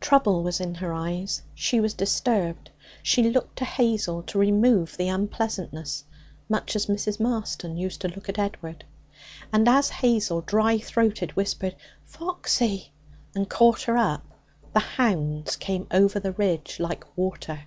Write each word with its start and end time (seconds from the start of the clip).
Trouble 0.00 0.44
was 0.44 0.60
in 0.60 0.76
her 0.76 0.92
eyes. 0.92 1.42
She 1.52 1.80
was 1.80 1.92
disturbed. 1.92 2.70
She 3.02 3.24
looked 3.28 3.56
to 3.58 3.64
Hazel 3.64 4.22
to 4.22 4.38
remove 4.38 4.96
the 4.96 5.08
unpleasantness, 5.08 6.04
much 6.48 6.76
as 6.76 6.86
Mrs. 6.86 7.18
Marston 7.18 7.76
used 7.76 8.00
to 8.02 8.08
look 8.08 8.28
at 8.28 8.38
Edward. 8.38 8.84
And 9.52 9.68
as 9.68 9.88
Hazel, 9.90 10.42
dry 10.42 10.78
throated, 10.78 11.32
whispered 11.32 11.74
'Foxy!' 12.06 12.92
and 13.34 13.50
caught 13.50 13.82
her 13.82 13.96
up, 13.96 14.32
the 14.74 14.78
hounds 14.78 15.56
came 15.56 15.88
over 15.90 16.20
the 16.20 16.30
ridge 16.34 16.78
like 16.78 17.02
water. 17.18 17.64